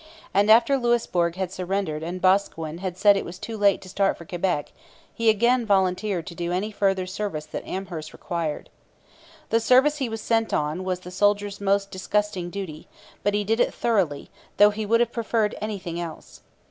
[0.33, 4.17] And after Louisbourg had surrendered and Boscawen had said it was too late to start
[4.17, 4.71] for Quebec,
[5.13, 8.71] he again volunteered to do any further service that Amherst required.
[9.51, 12.87] The service he was sent on was the soldier's most disgusting duty;
[13.21, 16.41] but he did it thoroughly, though he would have preferred anything else.